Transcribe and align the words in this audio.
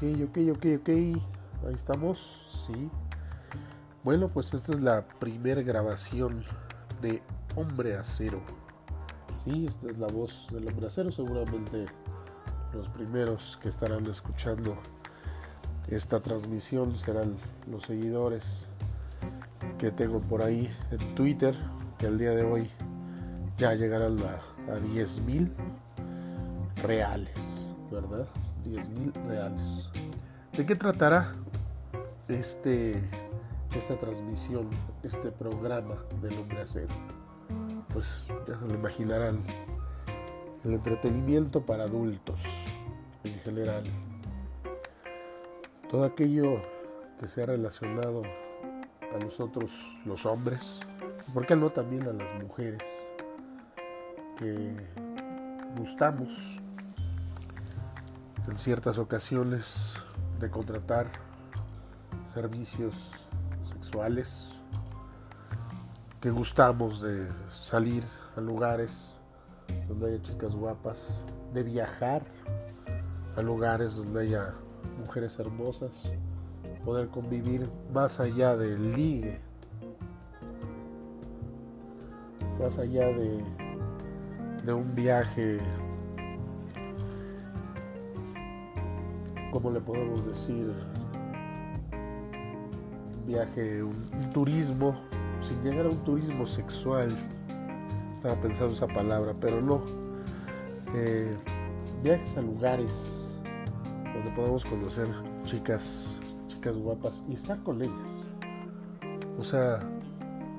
Ok, 0.00 0.06
ok, 0.30 0.38
ok, 0.52 0.66
ok. 0.80 0.88
Ahí 0.88 1.74
estamos, 1.74 2.46
sí. 2.66 2.88
Bueno, 4.02 4.30
pues 4.30 4.54
esta 4.54 4.72
es 4.72 4.80
la 4.80 5.06
primera 5.06 5.60
grabación 5.60 6.42
de 7.02 7.22
Hombre 7.54 7.98
Acero. 7.98 8.40
Sí, 9.36 9.66
esta 9.66 9.90
es 9.90 9.98
la 9.98 10.06
voz 10.06 10.46
del 10.52 10.66
Hombre 10.68 10.86
Acero. 10.86 11.12
Seguramente 11.12 11.84
los 12.72 12.88
primeros 12.88 13.58
que 13.60 13.68
estarán 13.68 14.06
escuchando 14.06 14.74
esta 15.88 16.18
transmisión 16.18 16.96
serán 16.96 17.36
los 17.70 17.82
seguidores 17.82 18.64
que 19.78 19.90
tengo 19.90 20.20
por 20.20 20.40
ahí 20.40 20.74
en 20.92 21.14
Twitter, 21.14 21.54
que 21.98 22.06
al 22.06 22.16
día 22.16 22.30
de 22.30 22.42
hoy 22.42 22.70
ya 23.58 23.74
llegarán 23.74 24.16
a, 24.20 24.72
a 24.72 24.76
10 24.80 25.20
mil 25.24 25.52
reales, 26.82 27.66
¿verdad? 27.92 28.26
10 28.70 28.88
mil 28.90 29.12
reales. 29.26 29.90
¿De 30.56 30.64
qué 30.64 30.76
tratará 30.76 31.32
este, 32.28 33.02
esta 33.74 33.98
transmisión, 33.98 34.70
este 35.02 35.32
programa 35.32 35.96
del 36.22 36.38
hombre 36.38 36.62
acero? 36.62 36.94
Pues 37.92 38.24
ya 38.46 38.58
se 38.58 38.66
lo 38.68 38.74
imaginarán, 38.74 39.40
el 40.64 40.74
entretenimiento 40.74 41.60
para 41.60 41.84
adultos 41.84 42.40
en 43.24 43.34
general. 43.40 43.84
Todo 45.90 46.04
aquello 46.04 46.62
que 47.18 47.26
sea 47.26 47.46
relacionado 47.46 48.22
a 48.22 49.18
nosotros 49.18 49.72
los 50.04 50.24
hombres, 50.24 50.78
¿por 51.34 51.44
qué 51.44 51.56
no 51.56 51.70
también 51.70 52.06
a 52.06 52.12
las 52.12 52.32
mujeres 52.40 52.82
que 54.38 54.72
gustamos 55.76 56.60
en 58.50 58.58
ciertas 58.58 58.98
ocasiones 58.98 59.94
de 60.40 60.50
contratar 60.50 61.06
servicios 62.34 63.12
sexuales, 63.62 64.56
que 66.20 66.30
gustamos 66.32 67.00
de 67.00 67.28
salir 67.48 68.02
a 68.36 68.40
lugares 68.40 69.14
donde 69.86 70.08
haya 70.08 70.22
chicas 70.22 70.56
guapas, 70.56 71.22
de 71.54 71.62
viajar 71.62 72.24
a 73.36 73.42
lugares 73.42 73.94
donde 73.94 74.22
haya 74.22 74.54
mujeres 74.98 75.38
hermosas, 75.38 76.12
poder 76.84 77.08
convivir 77.08 77.70
más 77.92 78.18
allá 78.18 78.56
del 78.56 78.96
ligue, 78.96 79.40
más 82.58 82.78
allá 82.78 83.06
de, 83.06 83.44
de 84.64 84.72
un 84.72 84.92
viaje 84.94 85.60
¿cómo 89.50 89.70
le 89.70 89.80
podemos 89.80 90.26
decir? 90.26 90.72
Viaje, 93.26 93.82
un, 93.82 94.30
turismo, 94.32 94.94
sin 95.40 95.62
llegar 95.62 95.86
a 95.86 95.88
un 95.90 96.02
turismo 96.04 96.46
sexual. 96.46 97.16
Estaba 98.12 98.34
pensando 98.36 98.74
esa 98.74 98.86
palabra, 98.86 99.34
pero 99.40 99.60
no. 99.60 99.82
Eh, 100.94 101.36
viajes 102.02 102.36
a 102.36 102.42
lugares 102.42 103.26
donde 104.14 104.30
podemos 104.32 104.64
conocer 104.64 105.06
chicas, 105.44 106.20
chicas 106.48 106.76
guapas 106.76 107.24
y 107.28 107.34
estar 107.34 107.62
con 107.62 107.82
ellas. 107.82 108.26
O 109.38 109.44
sea, 109.44 109.80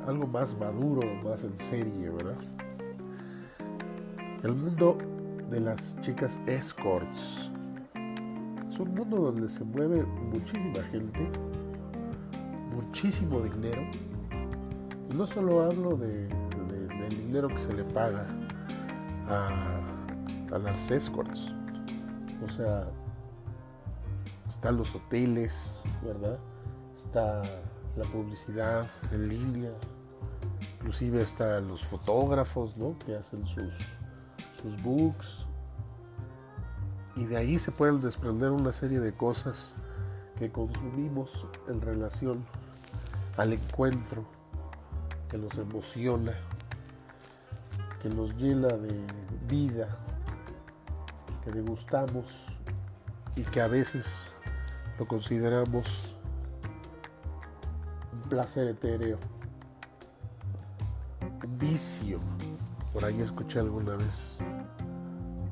algo 0.07 0.27
más 0.27 0.57
maduro, 0.57 1.01
más 1.23 1.43
en 1.43 1.57
serio, 1.57 2.15
¿verdad? 2.15 2.37
El 4.43 4.55
mundo 4.55 4.97
de 5.49 5.59
las 5.59 5.99
chicas 6.01 6.39
escorts 6.47 7.50
un 8.81 8.95
mundo 8.95 9.17
donde 9.17 9.47
se 9.47 9.63
mueve 9.63 10.03
muchísima 10.03 10.83
gente, 10.83 11.29
muchísimo 12.73 13.41
dinero. 13.41 13.81
Y 15.09 15.13
no 15.13 15.25
solo 15.27 15.63
hablo 15.63 15.95
de, 15.97 16.27
del 16.27 17.09
dinero 17.09 17.47
que 17.47 17.59
se 17.59 17.73
le 17.73 17.83
paga 17.83 18.27
a, 19.27 20.55
a 20.55 20.57
las 20.57 20.89
escorts. 20.91 21.53
O 22.43 22.49
sea, 22.49 22.87
están 24.47 24.77
los 24.77 24.95
hoteles, 24.95 25.81
¿verdad? 26.03 26.39
Está 26.95 27.43
la 27.97 28.05
publicidad 28.05 28.87
en 29.11 29.27
línea, 29.27 29.71
inclusive 30.79 31.21
están 31.21 31.67
los 31.67 31.83
fotógrafos, 31.83 32.77
¿no? 32.77 32.97
Que 32.99 33.15
hacen 33.15 33.45
sus, 33.45 33.73
sus 34.61 34.81
books, 34.81 35.47
y 37.21 37.25
de 37.25 37.37
ahí 37.37 37.59
se 37.59 37.71
pueden 37.71 38.01
desprender 38.01 38.49
una 38.49 38.73
serie 38.73 38.99
de 38.99 39.13
cosas 39.13 39.69
que 40.39 40.51
consumimos 40.51 41.45
en 41.67 41.79
relación 41.79 42.43
al 43.37 43.53
encuentro, 43.53 44.25
que 45.29 45.37
nos 45.37 45.55
emociona, 45.59 46.33
que 48.01 48.09
nos 48.09 48.35
llena 48.37 48.69
de 48.69 49.05
vida, 49.47 49.99
que 51.43 51.51
degustamos 51.51 52.47
y 53.35 53.43
que 53.43 53.61
a 53.61 53.67
veces 53.67 54.31
lo 54.97 55.05
consideramos 55.05 56.15
un 58.13 58.29
placer 58.29 58.67
etéreo, 58.67 59.19
un 61.21 61.59
vicio. 61.59 62.19
Por 62.91 63.05
ahí 63.05 63.21
escuché 63.21 63.59
alguna 63.59 63.95
vez 63.95 64.39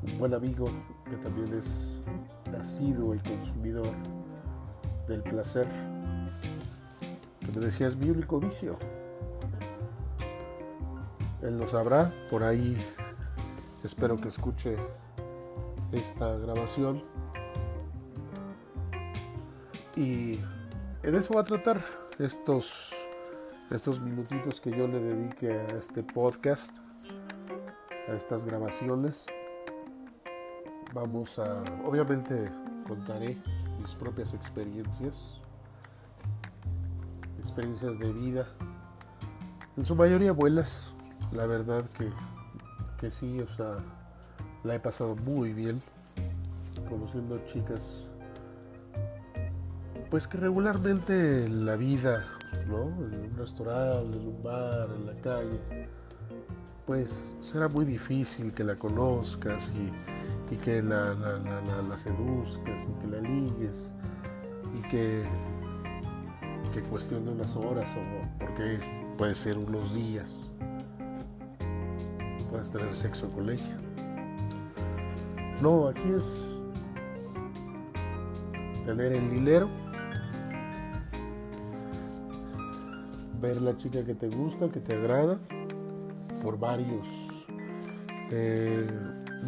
un 0.02 0.18
buen 0.18 0.34
amigo 0.34 0.66
que 1.10 1.16
también 1.16 1.52
es 1.58 2.00
nacido 2.52 3.14
y 3.14 3.18
consumidor 3.18 3.90
del 5.08 5.22
placer, 5.22 5.66
que 7.40 7.46
me 7.58 7.66
decía 7.66 7.88
es 7.88 7.96
mi 7.96 8.10
único 8.10 8.38
vicio. 8.38 8.78
Él 11.42 11.58
lo 11.58 11.66
sabrá, 11.66 12.12
por 12.30 12.44
ahí 12.44 12.76
espero 13.82 14.16
que 14.20 14.28
escuche 14.28 14.76
esta 15.92 16.36
grabación. 16.36 17.02
Y 19.96 20.38
en 21.02 21.14
eso 21.14 21.34
va 21.34 21.40
a 21.40 21.44
tratar 21.44 21.84
estos, 22.18 22.92
estos 23.70 24.00
minutitos 24.00 24.60
que 24.60 24.70
yo 24.70 24.86
le 24.86 25.00
dedique 25.00 25.50
a 25.50 25.76
este 25.76 26.04
podcast, 26.04 26.78
a 28.08 28.12
estas 28.12 28.44
grabaciones 28.44 29.26
vamos 30.92 31.38
a, 31.38 31.62
obviamente 31.84 32.50
contaré 32.86 33.38
mis 33.78 33.94
propias 33.94 34.34
experiencias, 34.34 35.40
experiencias 37.38 37.98
de 37.98 38.12
vida, 38.12 38.46
en 39.76 39.86
su 39.86 39.94
mayoría 39.94 40.32
buenas, 40.32 40.92
la 41.32 41.46
verdad 41.46 41.84
que, 41.96 42.10
que 42.98 43.10
sí, 43.10 43.40
o 43.40 43.48
sea, 43.48 43.78
la 44.64 44.74
he 44.74 44.80
pasado 44.80 45.16
muy 45.16 45.52
bien, 45.52 45.80
conociendo 46.88 47.38
chicas, 47.46 48.06
pues 50.10 50.26
que 50.26 50.38
regularmente 50.38 51.44
en 51.44 51.64
la 51.64 51.76
vida, 51.76 52.26
¿no? 52.66 52.82
En 52.82 53.30
un 53.30 53.36
restaurante, 53.38 54.18
en 54.18 54.26
un 54.26 54.42
bar, 54.42 54.88
en 54.96 55.06
la 55.06 55.14
calle, 55.22 55.88
pues 56.84 57.36
será 57.40 57.68
muy 57.68 57.84
difícil 57.84 58.52
que 58.52 58.64
la 58.64 58.74
conozcas 58.74 59.72
y 59.76 60.19
y 60.50 60.56
que 60.56 60.82
la, 60.82 61.14
la, 61.14 61.96
seduzcas 61.96 62.88
y 62.88 63.00
que 63.00 63.06
la 63.06 63.20
ligues 63.20 63.94
y 64.76 64.82
que, 64.90 65.22
que 66.74 66.82
cuestione 66.82 67.30
unas 67.30 67.54
horas 67.56 67.96
o 67.96 68.38
porque 68.38 68.78
puede 69.16 69.34
ser 69.34 69.58
unos 69.58 69.94
días 69.94 70.50
puedes 72.50 72.70
tener 72.70 72.94
sexo 72.94 73.30
con 73.30 73.48
ella. 73.48 73.76
No, 75.62 75.88
aquí 75.88 76.10
es 76.16 76.46
tener 78.84 79.12
el 79.12 79.32
hilero, 79.32 79.68
ver 83.40 83.60
la 83.62 83.76
chica 83.76 84.04
que 84.04 84.14
te 84.14 84.28
gusta, 84.28 84.68
que 84.68 84.80
te 84.80 84.94
agrada, 84.94 85.38
por 86.42 86.58
varios 86.58 87.06
eh, 88.30 88.88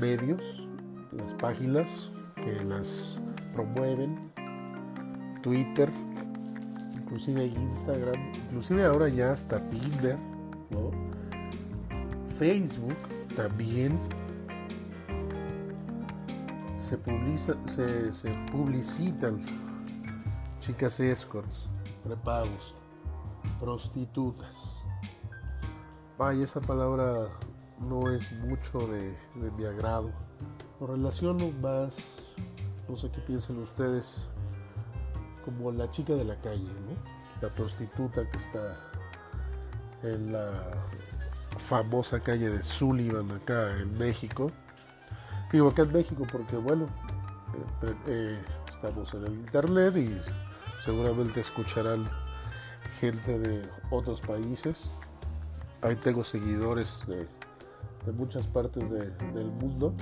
medios 0.00 0.68
las 1.12 1.34
páginas 1.34 2.10
que 2.34 2.64
las 2.64 3.18
promueven, 3.54 4.32
Twitter, 5.42 5.90
inclusive 6.94 7.44
Instagram, 7.44 8.32
inclusive 8.46 8.84
ahora 8.84 9.08
ya 9.08 9.32
hasta 9.32 9.58
Tinder, 9.70 10.18
Facebook 12.38 12.96
también 13.36 13.98
se, 16.76 16.96
publica, 16.98 17.56
se, 17.66 18.30
publicitan 18.50 19.40
chicas 20.60 20.98
escorts, 20.98 21.68
prepagos, 22.02 22.74
prostitutas. 23.60 24.84
Vaya, 26.18 26.42
esa 26.42 26.60
palabra 26.60 27.28
no 27.80 28.10
es 28.10 28.32
mucho 28.32 28.86
de 28.88 29.16
mi 29.56 29.64
agrado 29.64 30.10
relaciono 30.86 31.50
más, 31.60 31.98
no 32.88 32.96
sé 32.96 33.10
qué 33.10 33.20
piensen 33.20 33.58
ustedes, 33.58 34.26
como 35.44 35.72
la 35.72 35.90
chica 35.90 36.14
de 36.14 36.24
la 36.24 36.40
calle. 36.40 36.68
La 37.40 37.48
prostituta 37.48 38.28
que 38.30 38.36
está 38.36 38.76
en 40.02 40.32
la 40.32 40.50
famosa 41.58 42.20
calle 42.20 42.50
de 42.50 42.62
Sullivan 42.62 43.30
acá 43.32 43.76
en 43.78 43.96
México. 43.98 44.50
Digo 45.50 45.68
acá 45.68 45.82
en 45.82 45.92
México 45.92 46.24
porque 46.30 46.56
bueno, 46.56 46.86
eh, 47.82 47.94
eh, 48.06 48.38
estamos 48.70 49.12
en 49.14 49.26
el 49.26 49.32
internet 49.34 49.96
y 49.96 50.18
seguramente 50.82 51.40
escucharán 51.40 52.08
gente 53.00 53.38
de 53.38 53.68
otros 53.90 54.20
países. 54.20 55.00
Ahí 55.82 55.96
tengo 55.96 56.22
seguidores 56.22 57.00
de, 57.06 57.26
muchas 58.12 58.46
partes 58.46 58.90
del 58.90 59.50
mundo. 59.60 59.94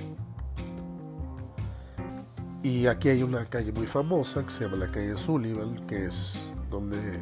Y 2.63 2.85
aquí 2.85 3.09
hay 3.09 3.23
una 3.23 3.43
calle 3.45 3.71
muy 3.71 3.87
famosa 3.87 4.43
que 4.43 4.51
se 4.51 4.65
llama 4.65 4.77
la 4.85 4.91
calle 4.91 5.17
Sullivan, 5.17 5.87
que 5.87 6.05
es 6.05 6.35
donde 6.69 7.19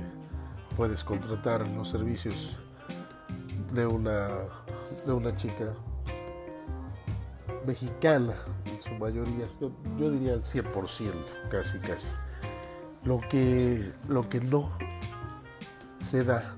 puedes 0.75 1.03
contratar 1.03 1.65
los 1.67 1.89
servicios 1.89 2.57
de 3.73 3.85
una, 3.85 4.27
de 5.05 5.13
una 5.13 5.35
chica 5.37 5.73
mexicana, 7.65 8.35
en 8.65 8.81
su 8.81 8.93
mayoría, 8.95 9.45
yo, 9.61 10.11
diría 10.11 10.33
el 10.33 10.43
100%, 10.43 11.11
casi, 11.49 11.79
casi. 11.79 12.09
Lo 13.05 13.21
que, 13.21 13.91
lo 14.09 14.27
que 14.27 14.41
no 14.41 14.77
se 16.01 16.25
da 16.25 16.53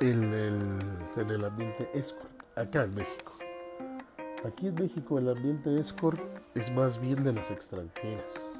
en 0.00 0.24
el, 0.24 0.78
en 1.16 1.30
el 1.30 1.44
ambiente 1.44 1.88
escort, 1.94 2.30
acá 2.56 2.84
en 2.84 2.94
México. 2.94 3.32
Aquí 4.44 4.68
en 4.68 4.74
México 4.74 5.18
el 5.18 5.28
ambiente 5.28 5.78
escort 5.78 6.18
es 6.54 6.74
más 6.74 6.98
bien 6.98 7.22
de 7.22 7.34
las 7.34 7.50
extranjeras. 7.50 8.58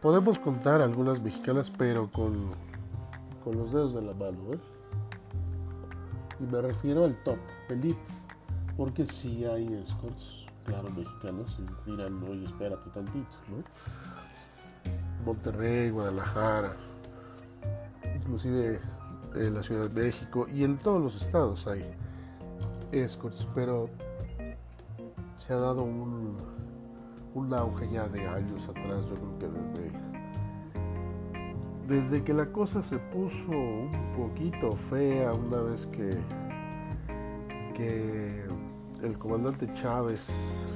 Podemos 0.00 0.38
contar 0.38 0.80
algunas 0.80 1.22
mexicanas, 1.22 1.70
pero 1.70 2.10
con, 2.10 2.46
con 3.44 3.58
los 3.58 3.72
dedos 3.72 3.94
de 3.94 4.00
la 4.00 4.14
mano. 4.14 4.54
¿eh? 4.54 4.58
Y 6.40 6.44
me 6.44 6.62
refiero 6.62 7.04
al 7.04 7.22
top, 7.22 7.36
elite, 7.68 8.00
porque 8.78 9.04
si 9.04 9.44
hay 9.44 9.74
escorts, 9.74 10.46
claro, 10.64 10.88
mexicanos, 10.88 11.58
y 11.86 11.90
dirán, 11.90 12.22
oye, 12.22 12.44
espérate 12.44 12.88
tantito, 12.88 13.36
¿no? 13.50 13.58
Monterrey, 15.26 15.90
Guadalajara, 15.90 16.72
inclusive 18.16 18.80
en 19.34 19.54
la 19.54 19.62
Ciudad 19.62 19.90
de 19.90 20.02
México 20.02 20.48
y 20.50 20.64
en 20.64 20.78
todos 20.78 21.02
los 21.02 21.20
estados 21.20 21.66
hay 21.66 21.84
escorts, 22.90 23.46
pero 23.54 23.90
se 25.50 25.54
ha 25.54 25.58
dado 25.58 25.82
un, 25.82 26.36
un 27.34 27.52
auge 27.52 27.90
ya 27.90 28.06
de 28.06 28.24
años 28.24 28.68
atrás, 28.68 29.04
yo 29.08 29.16
creo 29.16 29.38
que 29.40 29.48
desde, 29.48 29.90
desde 31.88 32.22
que 32.22 32.32
la 32.32 32.52
cosa 32.52 32.80
se 32.82 32.98
puso 32.98 33.50
un 33.50 34.12
poquito 34.16 34.76
fea 34.76 35.32
una 35.32 35.56
vez 35.56 35.88
que, 35.88 36.10
que 37.74 38.46
el 39.02 39.18
comandante 39.18 39.68
Chávez 39.72 40.68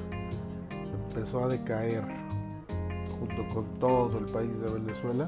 empezó 1.08 1.44
a 1.44 1.46
decaer 1.46 2.04
junto 3.20 3.54
con 3.54 3.78
todo 3.78 4.18
el 4.18 4.24
país 4.24 4.60
de 4.60 4.72
Venezuela, 4.72 5.26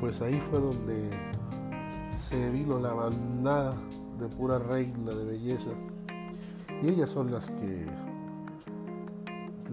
pues 0.00 0.22
ahí 0.22 0.40
fue 0.40 0.58
donde 0.58 1.10
se 2.08 2.48
vino 2.48 2.78
la 2.78 2.94
bandada 2.94 3.76
de 4.18 4.26
pura 4.26 4.58
reina 4.58 5.12
de 5.12 5.22
belleza 5.22 5.72
y 6.82 6.88
ellas 6.88 7.10
son 7.10 7.30
las 7.30 7.50
que 7.50 7.86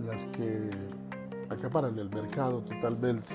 las 0.06 0.26
que 0.28 0.70
acaparan 1.50 1.98
el 1.98 2.10
mercado 2.10 2.62
totalmente. 2.62 3.34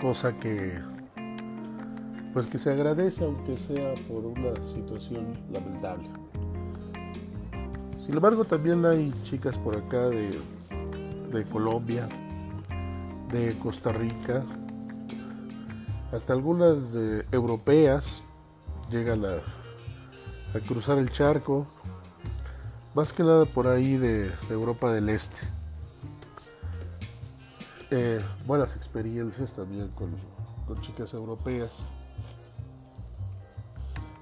Cosa 0.00 0.32
que 0.38 0.78
pues 2.32 2.46
que 2.46 2.58
se 2.58 2.70
agradece 2.70 3.24
aunque 3.24 3.56
sea 3.56 3.94
por 4.08 4.26
una 4.26 4.54
situación 4.74 5.38
lamentable. 5.50 6.08
Sin 8.04 8.14
embargo, 8.14 8.44
también 8.44 8.84
hay 8.84 9.10
chicas 9.24 9.56
por 9.56 9.74
acá 9.76 10.08
de, 10.08 10.38
de 11.32 11.44
Colombia, 11.44 12.08
de 13.30 13.58
Costa 13.58 13.90
Rica, 13.90 14.44
hasta 16.12 16.32
algunas 16.32 16.96
europeas 17.32 18.22
llegan 18.90 19.24
a, 19.24 19.38
cruzar 20.60 20.98
el 20.98 21.10
charco, 21.10 21.66
más 22.94 23.12
que 23.12 23.22
nada 23.22 23.44
por 23.44 23.66
ahí 23.66 23.96
de, 23.96 24.32
Europa 24.50 24.92
del 24.92 25.08
Este. 25.08 25.40
Eh, 27.90 28.24
buenas 28.46 28.74
experiencias 28.76 29.54
también 29.54 29.88
con, 29.88 30.16
chicas 30.80 31.14
europeas. 31.14 31.86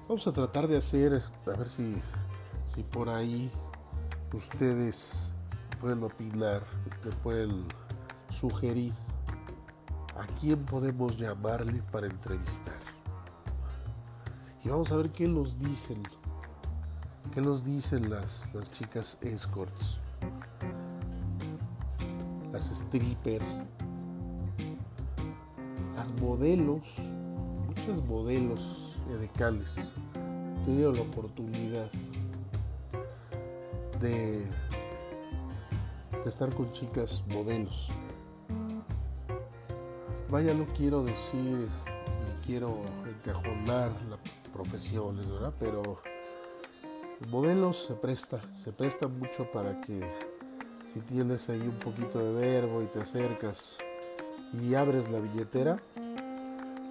Vamos 0.07 0.27
a 0.27 0.31
tratar 0.31 0.67
de 0.67 0.77
hacer, 0.77 1.21
a 1.45 1.57
ver 1.57 1.67
si, 1.67 1.95
si 2.67 2.83
por 2.83 3.09
ahí 3.09 3.51
ustedes 4.33 5.31
pueden 5.81 6.03
opinar, 6.03 6.63
pueden 7.23 7.65
sugerir 8.29 8.93
a 10.15 10.25
quién 10.39 10.65
podemos 10.65 11.17
llamarle 11.17 11.81
para 11.91 12.07
entrevistar. 12.07 12.75
Y 14.63 14.69
vamos 14.69 14.91
a 14.91 14.95
ver 14.95 15.11
qué 15.11 15.27
nos 15.27 15.59
dicen. 15.59 16.01
¿Qué 17.33 17.41
nos 17.41 17.65
dicen 17.65 18.09
las, 18.09 18.49
las 18.53 18.71
chicas 18.71 19.17
escorts? 19.21 19.97
Las 22.51 22.65
strippers. 22.65 23.65
Las 25.95 26.11
modelos. 26.21 26.81
Muchos 27.67 28.03
modelos 28.05 28.95
edecales. 29.09 29.77
He 30.61 30.65
tenido 30.65 30.93
la 30.93 31.01
oportunidad 31.01 31.89
de, 33.99 34.45
de 36.23 36.29
estar 36.29 36.53
con 36.55 36.71
chicas 36.71 37.23
modelos. 37.27 37.89
Vaya, 40.29 40.53
no 40.53 40.65
quiero 40.75 41.03
decir, 41.03 41.67
ni 41.67 42.45
quiero 42.45 42.77
encajonar 43.05 43.91
la 44.09 44.17
profesiones, 44.55 45.29
¿verdad? 45.29 45.53
Pero 45.59 46.01
modelos 47.29 47.85
se 47.85 47.93
presta, 47.93 48.41
se 48.55 48.71
presta 48.71 49.07
mucho 49.07 49.49
para 49.51 49.81
que 49.81 50.01
si 50.85 50.99
tienes 51.01 51.49
ahí 51.49 51.61
un 51.61 51.79
poquito 51.79 52.19
de 52.19 52.39
verbo 52.39 52.81
y 52.81 52.85
te 52.85 53.01
acercas 53.01 53.77
y 54.53 54.75
abres 54.75 55.09
la 55.09 55.19
billetera, 55.19 55.81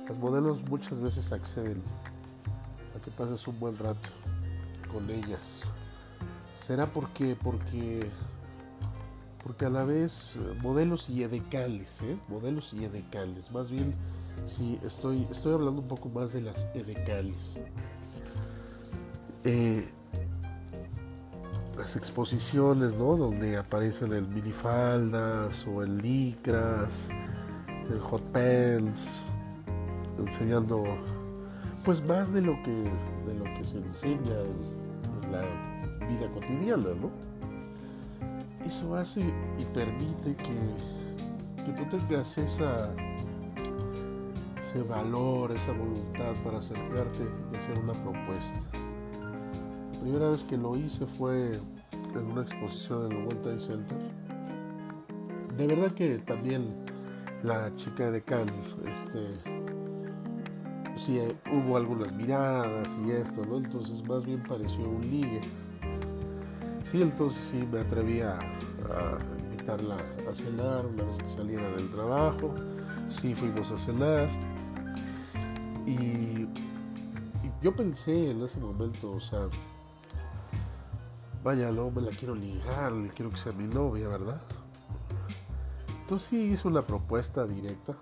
los 0.09 0.19
modelos 0.19 0.63
muchas 0.63 1.01
veces 1.01 1.33
acceden 1.33 1.83
a 2.97 3.01
que 3.01 3.11
pases 3.11 3.47
un 3.49 3.59
buen 3.59 3.79
rato 3.79 4.11
con 4.91 5.11
ellas. 5.11 5.63
¿Será 6.59 6.87
porque 6.87 7.37
porque 7.41 8.11
porque 9.43 9.67
a 9.67 9.71
la 9.71 9.85
vez 9.85 10.39
modelos 10.63 11.11
y 11.11 11.23
edecales, 11.23 12.01
¿eh? 12.03 12.17
modelos 12.29 12.73
y 12.73 12.85
edecales, 12.85 13.53
más 13.53 13.71
bien 13.71 13.95
Sí, 14.47 14.79
estoy, 14.85 15.27
estoy 15.31 15.55
hablando 15.55 15.81
un 15.81 15.89
poco 15.89 16.09
más 16.09 16.33
de 16.33 16.43
las 16.43 16.67
edecales. 16.75 17.63
Eh, 19.45 19.89
las 21.85 21.97
exposiciones, 21.97 22.95
¿no? 22.95 23.15
Donde 23.15 23.59
aparecen 23.59 24.15
el 24.15 24.27
minifaldas 24.27 25.67
o 25.67 25.83
el 25.83 25.99
licras, 25.99 27.11
el 27.91 28.01
hot 28.01 28.23
pants, 28.33 29.23
enseñando 30.19 30.83
pues 31.85 32.03
más 32.03 32.33
de 32.33 32.41
lo 32.41 32.55
que, 32.63 32.71
de 32.71 33.35
lo 33.35 33.45
que 33.45 33.67
se 33.67 33.77
enseña 33.77 34.41
en 35.25 35.31
la 35.31 35.43
vida 36.09 36.27
cotidiana, 36.33 36.89
¿no? 37.03 37.11
Eso 38.67 38.97
hace 38.97 39.21
y 39.21 39.65
permite 39.75 40.37
que, 40.37 41.67
que 41.67 41.73
tú 41.73 41.99
tengas 41.99 42.39
esa 42.39 42.95
ese 44.57 44.83
valor, 44.85 45.53
esa 45.53 45.73
voluntad 45.73 46.33
para 46.43 46.57
acercarte 46.57 47.25
y 47.53 47.57
hacer 47.57 47.79
una 47.79 47.93
propuesta. 47.93 48.65
La 49.93 50.01
primera 50.01 50.31
vez 50.31 50.45
que 50.45 50.57
lo 50.57 50.79
hice 50.79 51.05
fue 51.05 51.61
en 52.15 52.27
una 52.27 52.43
exposición 52.43 53.07
en 53.07 53.19
el 53.19 53.25
World 53.25 53.41
Trade 53.41 53.59
Center. 53.59 53.99
De 55.57 55.67
verdad 55.67 55.93
que 55.93 56.19
también 56.19 56.75
la 57.43 57.75
chica 57.77 58.11
de 58.11 58.23
Cannes, 58.23 58.55
este, 58.87 59.39
sí, 60.97 61.21
hubo 61.53 61.77
algunas 61.77 62.13
miradas 62.13 62.99
y 63.05 63.11
esto, 63.11 63.45
¿no? 63.45 63.59
Entonces 63.59 64.07
más 64.07 64.25
bien 64.25 64.43
pareció 64.43 64.89
un 64.89 65.03
ligue. 65.03 65.41
Sí, 66.91 67.03
entonces 67.03 67.45
sí 67.45 67.69
me 67.71 67.81
atreví 67.81 68.21
a 68.21 68.39
invitarla 69.39 69.97
a 70.31 70.35
cenar 70.35 70.87
una 70.87 71.05
vez 71.05 71.19
que 71.19 71.29
saliera 71.29 71.69
del 71.71 71.91
trabajo. 71.91 72.55
Sí, 73.09 73.35
fuimos 73.35 73.71
a 73.71 73.79
cenar 73.79 74.29
y, 75.87 76.49
yo 77.63 77.75
pensé 77.75 78.31
en 78.31 78.43
ese 78.43 78.61
momento, 78.61 79.13
o 79.13 79.21
sea, 79.21 79.49
vaya, 81.45 81.71
no 81.71 81.91
me 81.91 82.01
la 82.01 82.11
quiero 82.11 82.35
ligar, 82.35 82.93
quiero 83.15 83.31
que 83.31 83.37
sea 83.37 83.53
mi 83.53 83.73
novia, 83.73 84.09
¿verdad? 84.09 84.41
Entonces 86.01 86.29
sí 86.29 86.39
hizo 86.39 86.69
una 86.69 86.83
propuesta 86.83 87.47
directa 87.47 87.95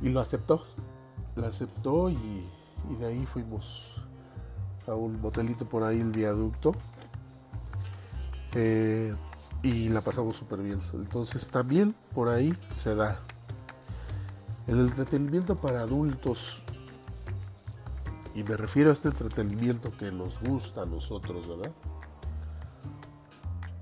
y 0.00 0.08
lo 0.08 0.20
aceptó. 0.20 0.64
Lo 1.36 1.46
aceptó 1.46 2.08
y, 2.08 2.46
de 2.98 3.06
ahí 3.06 3.26
fuimos 3.26 4.02
a 4.86 4.94
un 4.94 5.20
motelito 5.20 5.66
por 5.66 5.84
ahí, 5.84 6.00
el 6.00 6.10
viaducto. 6.10 6.74
Eh, 8.54 9.14
y 9.62 9.90
la 9.90 10.00
pasamos 10.00 10.36
súper 10.36 10.60
bien. 10.60 10.80
Entonces 10.94 11.50
también 11.50 11.94
por 12.14 12.30
ahí 12.30 12.54
se 12.74 12.94
da. 12.94 13.18
El 14.66 14.80
entretenimiento 14.80 15.56
para 15.56 15.80
adultos, 15.80 16.62
y 18.36 18.42
me 18.42 18.54
refiero 18.54 18.90
a 18.90 18.92
este 18.92 19.08
entretenimiento 19.08 19.90
que 19.96 20.12
nos 20.12 20.38
gusta 20.40 20.82
a 20.82 20.86
nosotros, 20.86 21.48
¿verdad? 21.48 21.72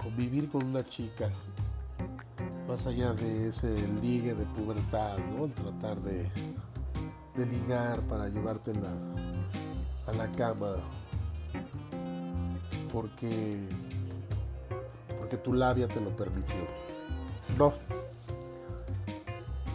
Convivir 0.00 0.48
con 0.48 0.64
una 0.64 0.86
chica, 0.86 1.28
más 2.68 2.86
allá 2.86 3.12
de 3.14 3.48
ese 3.48 3.74
ligue 4.00 4.32
de 4.32 4.44
pubertad, 4.44 5.18
¿no? 5.36 5.48
Tratar 5.48 6.00
de, 6.02 6.30
de 7.34 7.46
ligar 7.46 8.00
para 8.02 8.28
llevártela 8.28 8.90
a 10.06 10.12
la 10.12 10.30
cama, 10.30 10.76
porque, 12.92 13.58
porque 15.18 15.36
tu 15.36 15.52
labia 15.52 15.88
te 15.88 16.00
lo 16.00 16.10
permitió. 16.10 16.54
No, 17.58 17.72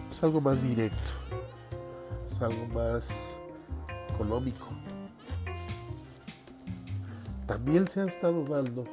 es 0.10 0.24
algo 0.24 0.40
más 0.40 0.64
directo, 0.64 1.12
es 2.32 2.42
algo 2.42 2.66
más 2.68 3.10
económico. 4.20 4.69
También 7.60 7.90
se 7.90 8.00
ha 8.00 8.06
estado 8.06 8.46
dando, 8.46 8.86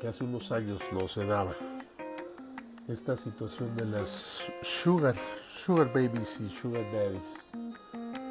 que 0.00 0.08
hace 0.08 0.24
unos 0.24 0.50
años 0.50 0.80
no 0.92 1.06
se 1.06 1.24
daba, 1.24 1.54
esta 2.88 3.16
situación 3.16 3.76
de 3.76 3.86
las 3.86 4.42
sugar, 4.60 5.14
sugar 5.54 5.86
babies 5.92 6.40
y 6.40 6.48
sugar 6.48 6.82
daddies. 6.92 7.22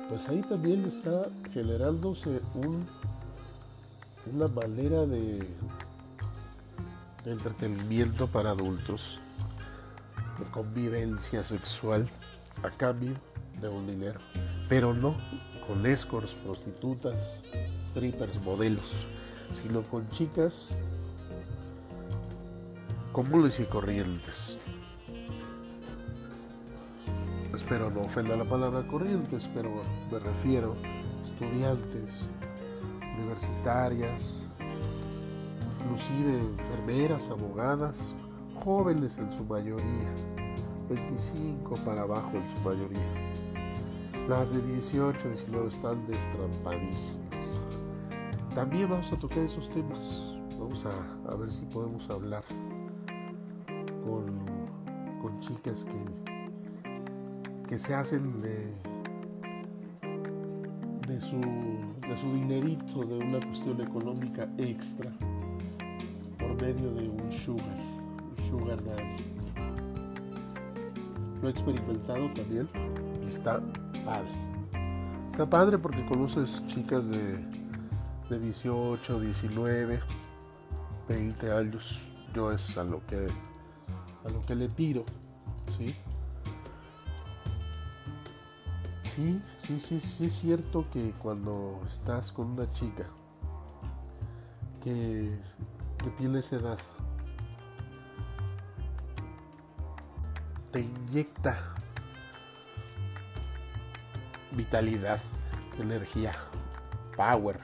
Pues 0.10 0.28
ahí 0.28 0.42
también 0.42 0.84
está 0.84 1.30
generándose 1.54 2.42
un, 2.54 2.86
una 4.34 4.50
manera 4.50 5.06
de 5.06 5.48
entretenimiento 7.24 8.28
para 8.28 8.50
adultos 8.50 9.22
de 10.38 10.52
convivencia 10.52 11.46
sexual 11.46 12.10
a 12.62 12.70
cambio 12.70 13.14
de 13.62 13.70
un 13.70 13.88
dinero. 13.88 14.20
Pero 14.68 14.94
no 14.94 15.16
con 15.68 15.86
escorts, 15.86 16.36
prostitutas, 16.36 17.42
strippers, 17.90 18.42
modelos, 18.44 18.92
sino 19.62 19.82
con 19.84 20.10
chicas 20.10 20.70
comunes 23.12 23.60
y 23.60 23.66
corrientes. 23.66 24.58
Espero 27.54 27.92
no 27.92 28.02
ofenda 28.02 28.36
la 28.36 28.46
palabra 28.46 28.82
corrientes, 28.88 29.48
pero 29.54 29.70
me 30.12 30.18
refiero 30.18 30.76
a 30.84 31.22
estudiantes, 31.22 32.22
universitarias, 33.20 34.42
inclusive 35.80 36.40
enfermeras, 36.40 37.30
abogadas, 37.30 38.16
jóvenes 38.56 39.20
en 39.20 39.32
su 39.32 39.44
mayoría, 39.44 40.10
25 40.90 41.76
para 41.86 42.02
abajo 42.02 42.32
en 42.34 42.50
su 42.50 42.58
mayoría. 42.62 43.23
Las 44.28 44.54
de 44.54 44.62
18, 44.62 45.28
19 45.28 45.68
están 45.68 46.08
destrampadísimas. 46.08 47.60
También 48.56 48.90
vamos 48.90 49.12
a 49.12 49.18
tocar 49.18 49.40
esos 49.40 49.70
temas. 49.70 50.34
Vamos 50.58 50.86
a, 50.86 51.36
ver 51.36 51.52
si 51.52 51.66
podemos 51.66 52.10
hablar 52.10 52.44
con, 54.06 55.40
chicas 55.40 55.84
que, 55.84 57.68
que 57.68 57.78
se 57.78 57.94
hacen 57.96 58.42
de, 58.42 58.74
de, 61.06 61.20
su, 61.20 61.42
de 61.42 62.16
su 62.16 62.34
dinerito, 62.34 63.04
de 63.04 63.18
una 63.18 63.42
cuestión 63.46 63.82
económica 63.82 64.48
extra, 64.58 65.12
por 66.40 66.62
medio 66.62 66.94
de 66.94 67.10
un 67.10 67.30
sugar 67.30 67.94
Sugar 68.50 68.82
Daddy. 68.86 69.24
Lo 71.42 71.50
he 71.50 71.52
experimentado 71.52 72.32
también 72.34 72.70
está 73.28 73.62
padre. 74.04 74.32
Está 75.32 75.46
padre 75.46 75.78
porque 75.78 76.06
conoces 76.06 76.66
chicas 76.68 77.08
de, 77.10 77.40
de 78.30 78.40
18, 78.40 79.20
19, 79.20 80.00
20 81.08 81.52
años. 81.52 82.08
Yo 82.34 82.52
es 82.52 82.78
a 82.78 82.84
lo 82.84 83.06
que 83.06 83.28
a 84.26 84.30
lo 84.30 84.42
que 84.42 84.56
le 84.56 84.70
tiro, 84.70 85.04
¿sí? 85.68 85.96
Sí, 89.02 89.42
sí, 89.58 89.80
sí, 89.80 90.00
sí 90.00 90.26
es 90.26 90.34
cierto 90.34 90.90
que 90.90 91.12
cuando 91.22 91.80
estás 91.86 92.32
con 92.32 92.52
una 92.52 92.72
chica 92.72 93.06
que, 94.82 95.38
que 95.98 96.10
tiene 96.12 96.40
esa 96.40 96.56
edad, 96.56 96.80
te 100.72 100.80
inyecta 100.82 101.76
vitalidad, 104.56 105.20
energía, 105.80 106.34
power. 107.16 107.60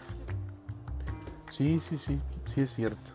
Sí, 1.49 1.79
sí, 1.79 1.97
sí, 1.97 2.19
sí 2.45 2.61
es 2.61 2.73
cierto. 2.73 3.11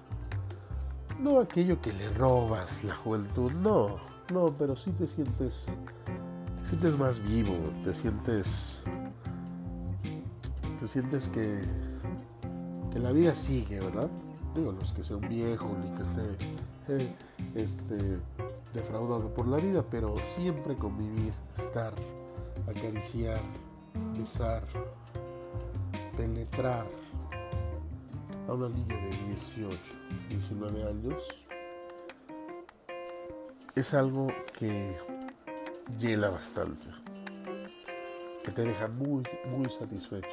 No 1.21 1.41
aquello 1.41 1.81
que 1.81 1.93
le 1.93 2.09
robas 2.09 2.83
la 2.83 2.95
juventud, 2.95 3.53
no, 3.53 3.99
no, 4.33 4.47
pero 4.59 4.75
sí 4.75 4.91
te 4.93 5.07
sientes, 5.07 5.67
te 6.59 6.65
sientes 6.65 6.99
más 6.99 7.23
vivo, 7.23 7.55
te 7.85 7.95
sientes, 7.95 8.83
te 10.79 10.87
sientes 10.89 11.29
que, 11.29 11.63
que 12.93 12.99
la 12.99 13.13
vida 13.13 13.33
sigue, 13.35 13.79
¿verdad? 13.79 14.11
Digo, 14.57 14.73
los 14.73 14.93
que 14.93 15.05
sean 15.05 15.21
viejos 15.21 15.71
ni 15.79 15.95
que 15.95 16.03
esté, 16.03 16.37
eh, 16.89 17.15
este, 17.55 18.19
defraudado 18.73 19.33
por 19.33 19.47
la 19.47 19.57
vida, 19.59 19.85
pero 19.89 20.17
siempre 20.21 20.75
convivir, 20.75 21.33
estar, 21.57 21.93
acariciar, 22.69 23.41
besar, 24.15 24.63
penetrar 26.17 26.87
a 28.49 28.53
una 28.53 28.69
niña 28.69 28.97
de 28.97 29.27
18, 29.29 29.79
19 30.29 30.89
años 30.89 31.23
es 33.75 33.95
algo 33.95 34.29
que 34.59 34.97
llena 35.99 36.29
bastante, 36.29 36.87
que 38.45 38.53
te 38.53 38.63
deja 38.63 38.89
muy, 38.89 39.25
muy 39.47 39.69
satisfecho. 39.69 40.29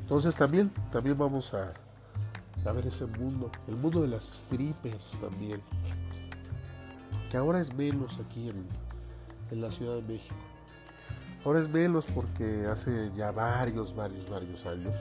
Entonces 0.00 0.34
también, 0.36 0.70
también 0.90 1.18
vamos 1.18 1.52
a 1.52 1.74
a 2.68 2.72
ver 2.72 2.86
ese 2.86 3.06
mundo, 3.06 3.50
el 3.66 3.76
mundo 3.76 4.02
de 4.02 4.08
las 4.08 4.24
strippers 4.24 5.18
también, 5.20 5.62
que 7.30 7.36
ahora 7.36 7.60
es 7.60 7.72
menos 7.74 8.18
aquí 8.18 8.50
en, 8.50 8.66
la 9.56 9.70
Ciudad 9.70 9.96
de 9.96 10.02
México. 10.02 10.34
Ahora 11.44 11.60
es 11.60 11.68
menos 11.68 12.06
porque 12.06 12.66
hace 12.66 13.10
ya 13.16 13.32
varios, 13.32 13.94
varios, 13.94 14.28
varios 14.28 14.66
años 14.66 14.94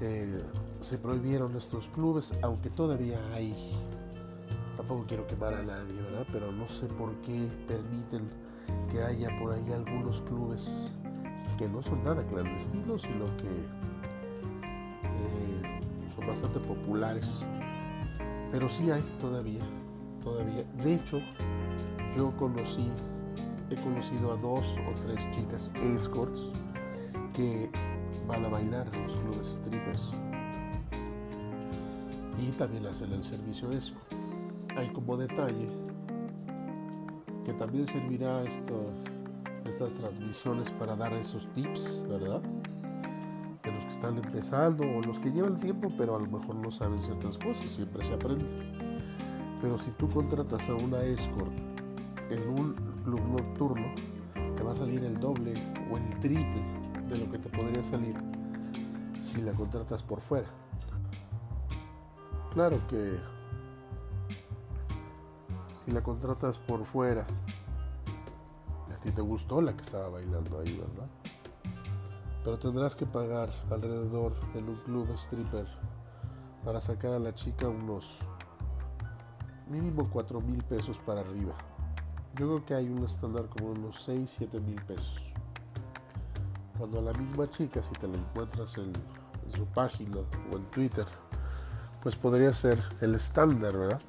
eh, 0.00 0.42
se 0.80 0.98
prohibieron 0.98 1.56
estos 1.56 1.88
clubes, 1.88 2.32
aunque 2.42 2.70
todavía 2.70 3.18
hay, 3.34 3.54
tampoco 4.76 5.04
quiero 5.06 5.26
quemar 5.26 5.54
a 5.54 5.62
nadie, 5.62 6.00
¿verdad? 6.00 6.26
Pero 6.32 6.52
no 6.52 6.68
sé 6.68 6.86
por 6.86 7.12
qué 7.22 7.48
permiten 7.66 8.28
que 8.90 9.02
haya 9.02 9.28
por 9.38 9.52
ahí 9.52 9.72
algunos 9.72 10.20
clubes 10.22 10.92
que 11.58 11.68
no 11.68 11.82
son 11.82 12.04
nada 12.04 12.22
clandestinos, 12.26 13.02
sino 13.02 13.26
que 13.36 13.86
son 16.14 16.26
bastante 16.26 16.58
populares. 16.60 17.44
Pero 18.50 18.68
sí 18.68 18.90
hay 18.90 19.02
todavía, 19.20 19.62
todavía. 20.22 20.64
De 20.82 20.94
hecho, 20.94 21.20
yo 22.16 22.34
conocí, 22.36 22.88
he 23.70 23.76
conocido 23.76 24.32
a 24.32 24.36
dos 24.36 24.76
o 24.88 25.00
tres 25.02 25.28
chicas 25.32 25.70
escorts 25.82 26.52
que 27.32 27.70
van 28.26 28.44
a 28.44 28.48
bailar 28.48 28.88
en 28.92 29.02
los 29.02 29.16
clubes 29.16 29.46
strippers. 29.46 30.12
Y 32.38 32.50
también 32.52 32.86
hacen 32.86 33.12
el 33.12 33.24
servicio 33.24 33.68
de 33.68 33.78
eso. 33.78 33.94
Hay 34.76 34.88
como 34.90 35.16
detalle 35.16 35.68
que 37.44 37.52
también 37.54 37.86
servirá 37.86 38.42
esto, 38.42 38.92
estas 39.64 39.94
transmisiones 39.94 40.70
para 40.72 40.96
dar 40.96 41.12
esos 41.12 41.46
tips, 41.54 42.04
¿verdad? 42.08 42.42
los 43.76 43.84
que 43.84 43.90
están 43.90 44.16
empezando 44.16 44.84
o 44.84 45.02
los 45.02 45.18
que 45.20 45.30
llevan 45.30 45.60
tiempo, 45.60 45.92
pero 45.96 46.16
a 46.16 46.18
lo 46.18 46.26
mejor 46.26 46.54
no 46.56 46.70
saben 46.70 46.98
ciertas 46.98 47.36
cosas, 47.38 47.68
siempre 47.68 48.02
se 48.04 48.14
aprende. 48.14 48.46
Pero 49.60 49.76
si 49.78 49.90
tú 49.92 50.08
contratas 50.08 50.68
a 50.68 50.74
una 50.74 51.02
escort 51.02 51.52
en 52.30 52.48
un 52.48 52.95
club 53.06 53.20
nocturno, 53.28 53.86
te 54.56 54.64
va 54.64 54.72
a 54.72 54.74
salir 54.74 55.04
el 55.04 55.20
doble 55.20 55.54
o 55.92 55.96
el 55.96 56.18
triple 56.18 56.60
de 57.08 57.16
lo 57.16 57.30
que 57.30 57.38
te 57.38 57.48
podría 57.48 57.80
salir 57.84 58.16
si 59.20 59.40
la 59.42 59.52
contratas 59.52 60.02
por 60.02 60.20
fuera. 60.20 60.48
claro 62.52 62.80
que 62.88 63.16
si 65.84 65.92
la 65.92 66.02
contratas 66.02 66.58
por 66.58 66.84
fuera, 66.84 67.24
a 68.92 69.00
ti 69.00 69.12
te 69.12 69.22
gustó 69.22 69.60
la 69.60 69.72
que 69.72 69.82
estaba 69.82 70.08
bailando 70.08 70.58
ahí, 70.58 70.76
¿verdad? 70.76 71.08
Pero 72.42 72.58
tendrás 72.58 72.96
que 72.96 73.06
pagar 73.06 73.50
alrededor 73.70 74.34
en 74.54 74.68
un 74.68 74.76
club 74.76 75.12
stripper 75.14 75.68
para 76.64 76.80
sacar 76.80 77.12
a 77.12 77.20
la 77.20 77.32
chica 77.32 77.68
unos 77.68 78.18
mínimo 79.68 80.10
4 80.10 80.40
mil 80.40 80.64
pesos 80.64 80.98
para 80.98 81.20
arriba. 81.20 81.54
Yo 82.38 82.46
creo 82.46 82.66
que 82.66 82.74
hay 82.74 82.86
un 82.90 83.02
estándar 83.02 83.46
como 83.46 83.70
unos 83.70 84.02
6, 84.02 84.34
7 84.38 84.60
mil 84.60 84.74
pesos. 84.82 85.32
Cuando 86.76 86.98
a 86.98 87.02
la 87.02 87.12
misma 87.14 87.48
chica, 87.48 87.82
si 87.82 87.92
te 87.94 88.06
la 88.06 88.18
encuentras 88.18 88.76
en, 88.76 88.92
su 89.56 89.64
página 89.66 90.18
o 90.52 90.56
en 90.56 90.64
Twitter, 90.64 91.06
pues 92.02 92.14
podría 92.14 92.52
ser 92.52 92.82
el 93.00 93.14
estándar, 93.14 93.72
¿verdad? 93.74 94.00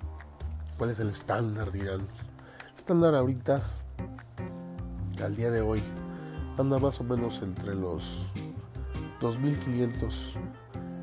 ¿Cuál 0.78 0.90
es 0.90 1.00
el 1.00 1.10
estándar, 1.10 1.72
dirán? 1.72 2.02
Estándar 2.76 3.16
ahorita, 3.16 3.62
al 5.24 5.36
día 5.36 5.50
de 5.50 5.62
hoy, 5.62 5.82
anda 6.58 6.80
más 6.80 7.00
o 7.00 7.06
menos 7.06 7.42
entre 7.42 7.76
los 7.76 8.34
2.500 9.22 10.34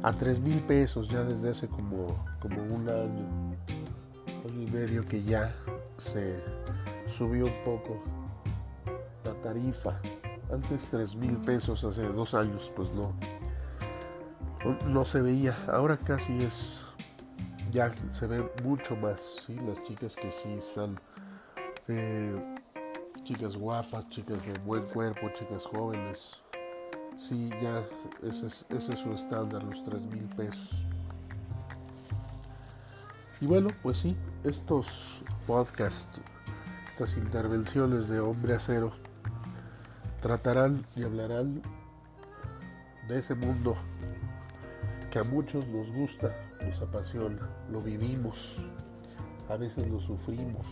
a 0.02 0.12
3.000 0.12 0.66
pesos 0.66 1.08
ya 1.08 1.22
desde 1.22 1.50
hace 1.50 1.68
como, 1.68 2.22
como 2.40 2.62
un 2.62 2.88
año, 2.88 3.56
año 4.46 4.62
y 4.62 4.66
medio 4.66 5.06
que 5.06 5.22
ya 5.22 5.54
se 5.96 6.42
subió 7.16 7.46
un 7.46 7.64
poco 7.64 8.02
la 9.24 9.34
tarifa. 9.42 10.00
Antes 10.52 10.92
3.000 10.92 11.44
pesos, 11.44 11.84
hace 11.84 12.02
dos 12.08 12.34
años, 12.34 12.70
pues 12.76 12.92
no, 12.94 13.12
no 14.86 15.04
se 15.04 15.22
veía. 15.22 15.56
Ahora 15.68 15.96
casi 15.96 16.44
es 16.44 16.86
ya 17.74 17.92
se 18.12 18.26
ve 18.28 18.48
mucho 18.62 18.94
más, 18.96 19.40
¿sí? 19.44 19.56
las 19.66 19.82
chicas 19.82 20.14
que 20.14 20.30
sí 20.30 20.52
están, 20.52 20.98
eh, 21.88 22.40
chicas 23.24 23.56
guapas, 23.56 24.08
chicas 24.10 24.46
de 24.46 24.56
buen 24.60 24.84
cuerpo, 24.84 25.28
chicas 25.30 25.66
jóvenes, 25.66 26.40
sí, 27.16 27.50
ya 27.60 27.82
ese 28.22 28.46
es, 28.46 28.66
ese 28.68 28.92
es 28.92 29.00
su 29.00 29.12
estándar, 29.12 29.64
los 29.64 29.82
3 29.82 30.06
mil 30.06 30.24
pesos. 30.36 30.86
Y 33.40 33.46
bueno, 33.46 33.70
pues 33.82 33.98
sí, 33.98 34.16
estos 34.44 35.22
podcasts, 35.44 36.20
estas 36.94 37.16
intervenciones 37.16 38.06
de 38.06 38.20
hombre 38.20 38.54
acero, 38.54 38.92
tratarán 40.22 40.84
y 40.94 41.02
hablarán 41.02 41.60
de 43.08 43.18
ese 43.18 43.34
mundo 43.34 43.74
que 45.10 45.18
a 45.18 45.24
muchos 45.24 45.66
nos 45.66 45.90
gusta, 45.90 46.32
nos 46.64 46.80
apasiona, 46.82 47.50
lo 47.68 47.80
vivimos, 47.80 48.58
a 49.48 49.56
veces 49.56 49.88
lo 49.88 49.98
sufrimos, 49.98 50.68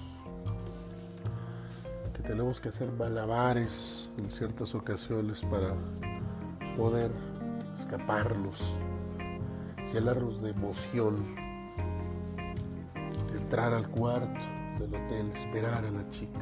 que 2.15 2.23
tenemos 2.23 2.61
que 2.61 2.69
hacer 2.69 2.93
malabares 2.93 4.09
en 4.17 4.31
ciertas 4.31 4.77
ocasiones 4.77 5.41
para 5.41 5.75
poder 6.77 7.11
escaparnos, 7.77 8.79
llenarnos 9.93 10.41
de 10.41 10.51
emoción, 10.51 11.17
entrar 13.35 13.75
al 13.75 13.89
cuarto 13.89 14.62
del 14.83 14.95
hotel, 14.95 15.31
esperar 15.35 15.85
a 15.85 15.91
la 15.91 16.09
chica, 16.11 16.41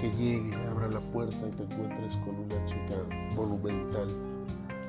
que 0.00 0.10
llegue, 0.10 0.54
abra 0.68 0.88
la 0.88 1.00
puerta 1.00 1.36
y 1.46 1.50
te 1.50 1.62
encuentres 1.62 2.16
con 2.16 2.34
una 2.40 2.64
chica 2.64 2.96
monumental 3.36 4.08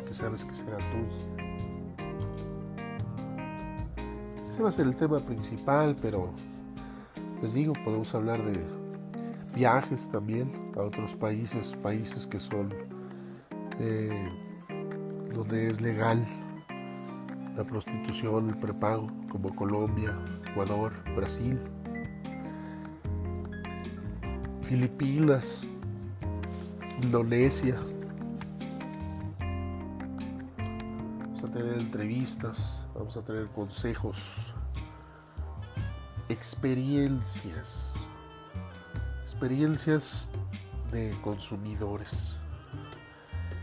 que 0.07 0.13
sabes 0.13 0.43
que 0.43 0.55
será 0.55 0.77
tuya. 0.77 1.53
Ese 4.49 4.63
va 4.63 4.69
a 4.69 4.71
ser 4.71 4.87
el 4.87 4.95
tema 4.95 5.19
principal, 5.19 5.95
pero 6.01 6.31
les 7.41 7.53
digo, 7.53 7.73
podemos 7.85 8.13
hablar 8.15 8.43
de 8.43 8.59
viajes 9.55 10.09
también 10.09 10.71
a 10.75 10.81
otros 10.81 11.13
países, 11.13 11.73
países 11.83 12.25
que 12.25 12.39
son 12.39 12.73
eh, 13.79 14.29
donde 15.31 15.67
es 15.67 15.79
legal 15.79 16.25
la 17.55 17.63
prostitución, 17.63 18.49
el 18.49 18.57
prepago, 18.57 19.11
como 19.29 19.55
Colombia, 19.55 20.15
Ecuador, 20.53 20.93
Brasil, 21.15 21.59
Filipinas, 24.61 25.67
Indonesia. 27.01 27.75
Vamos 31.17 31.43
a 31.43 31.47
tener 31.47 31.77
entrevistas 31.79 32.85
vamos 32.93 33.17
a 33.17 33.23
tener 33.23 33.47
consejos, 33.47 34.53
experiencias, 36.29 37.95
experiencias 39.23 40.27
de 40.91 41.17
consumidores, 41.23 42.35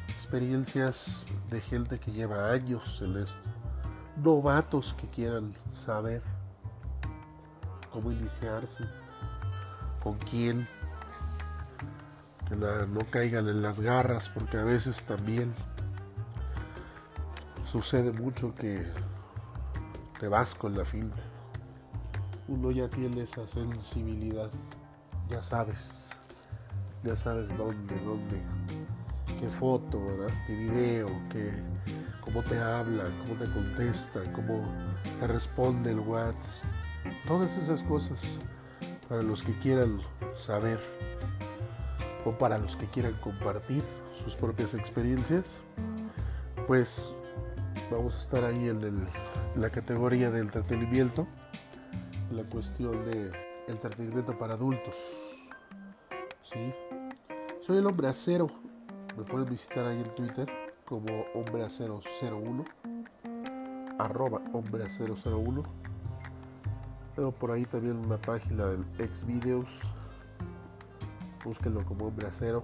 experiencias 0.08 1.24
de 1.50 1.60
gente 1.60 2.00
que 2.00 2.10
lleva 2.10 2.50
años 2.50 3.00
en 3.02 3.16
esto, 3.16 3.48
novatos 4.16 4.92
que 4.94 5.06
quieran 5.06 5.54
saber 5.72 6.20
cómo 7.92 8.12
iniciarse, 8.12 8.84
con 10.02 10.16
quién, 10.16 10.66
que 12.48 12.56
no 12.56 13.00
caigan 13.10 13.48
en 13.48 13.62
las 13.62 13.80
garras, 13.80 14.28
porque 14.28 14.58
a 14.58 14.64
veces 14.64 15.04
también 15.04 15.54
sucede 17.64 18.12
mucho 18.12 18.54
que 18.54 18.84
te 20.18 20.26
vas 20.26 20.54
con 20.54 20.76
la 20.76 20.84
finta. 20.84 21.22
Uno 22.48 22.72
ya 22.72 22.88
tiene 22.88 23.22
esa 23.22 23.46
sensibilidad, 23.46 24.50
ya 25.28 25.42
sabes, 25.42 26.08
ya 27.04 27.16
sabes 27.16 27.56
dónde, 27.56 27.94
dónde, 28.00 28.42
qué 29.38 29.48
foto, 29.48 30.04
qué 30.48 30.54
video, 30.56 31.08
qué, 31.30 31.52
cómo 32.22 32.42
te 32.42 32.58
habla, 32.60 33.04
cómo 33.22 33.34
te 33.38 33.48
contesta, 33.52 34.20
cómo 34.32 34.64
te 35.20 35.28
responde 35.28 35.92
el 35.92 36.00
WhatsApp, 36.00 36.79
todas 37.26 37.56
esas 37.56 37.82
cosas 37.82 38.38
para 39.08 39.22
los 39.22 39.42
que 39.42 39.52
quieran 39.58 40.00
saber 40.36 40.78
o 42.24 42.32
para 42.32 42.58
los 42.58 42.76
que 42.76 42.86
quieran 42.86 43.14
compartir 43.20 43.82
sus 44.22 44.36
propias 44.36 44.74
experiencias, 44.74 45.58
pues 46.66 47.12
vamos 47.90 48.14
a 48.14 48.18
estar 48.18 48.44
ahí 48.44 48.68
en, 48.68 49.06
la 49.56 49.70
categoría 49.70 50.30
de 50.30 50.40
entretenimiento, 50.40 51.26
la 52.30 52.44
cuestión 52.44 53.04
de 53.04 53.32
entretenimiento 53.68 54.38
para 54.38 54.54
adultos. 54.54 54.94
¿sí? 56.42 56.72
Soy 57.60 57.78
el 57.78 57.86
hombre 57.86 58.08
acero, 58.08 58.48
me 59.16 59.24
pueden 59.24 59.48
visitar 59.48 59.86
ahí 59.86 60.00
en 60.00 60.14
Twitter 60.14 60.48
como 60.84 61.24
hombre 61.34 61.64
acero 61.64 62.00
01, 62.22 62.64
arroba 63.98 64.40
hombre 64.52 64.84
acero 64.84 65.14
01. 65.14 65.89
Tengo 67.20 67.32
por 67.32 67.50
ahí 67.50 67.66
también 67.66 67.98
una 67.98 68.16
página 68.16 68.64
del 68.64 68.82
ex 68.98 69.26
videos, 69.26 69.82
búsquenlo 71.44 71.84
como 71.84 72.06
hombre 72.06 72.26
acero. 72.26 72.62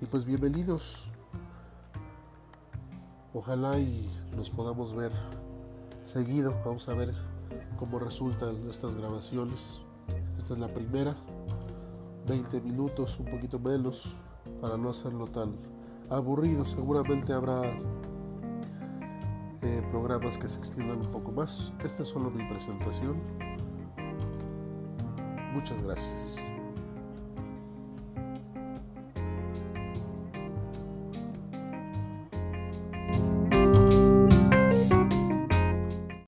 Y 0.00 0.06
pues 0.06 0.24
bienvenidos 0.24 1.10
Ojalá 3.34 3.78
y 3.78 4.10
nos 4.34 4.48
podamos 4.48 4.96
ver 4.96 5.12
seguido. 6.02 6.54
Vamos 6.64 6.88
a 6.88 6.94
ver 6.94 7.12
cómo 7.78 7.98
resultan 7.98 8.66
estas 8.66 8.96
grabaciones. 8.96 9.82
Esta 10.38 10.54
es 10.54 10.58
la 10.58 10.68
primera. 10.68 11.14
20 12.26 12.62
minutos, 12.62 13.20
un 13.20 13.26
poquito 13.26 13.58
menos, 13.58 14.14
para 14.62 14.78
no 14.78 14.88
hacerlo 14.88 15.26
tan 15.26 15.54
aburrido. 16.08 16.64
Seguramente 16.64 17.34
habrá 17.34 17.60
programas 19.90 20.38
que 20.38 20.48
se 20.48 20.58
extiendan 20.58 20.98
un 20.98 21.10
poco 21.10 21.32
más. 21.32 21.72
Esta 21.84 22.02
es 22.02 22.08
solo 22.08 22.30
mi 22.30 22.44
presentación. 22.48 23.20
Muchas 25.52 25.82
gracias. 25.82 26.45